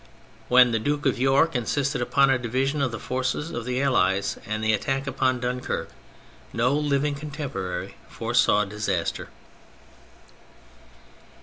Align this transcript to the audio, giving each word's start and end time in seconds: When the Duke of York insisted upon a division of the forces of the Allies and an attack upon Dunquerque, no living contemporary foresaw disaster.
When 0.47 0.71
the 0.71 0.79
Duke 0.79 1.05
of 1.05 1.19
York 1.19 1.55
insisted 1.55 2.01
upon 2.01 2.31
a 2.31 2.39
division 2.39 2.81
of 2.81 2.91
the 2.91 2.97
forces 2.97 3.51
of 3.51 3.65
the 3.65 3.79
Allies 3.83 4.39
and 4.47 4.65
an 4.65 4.71
attack 4.71 5.05
upon 5.05 5.39
Dunquerque, 5.39 5.91
no 6.53 6.73
living 6.73 7.13
contemporary 7.13 7.97
foresaw 8.09 8.65
disaster. 8.65 9.27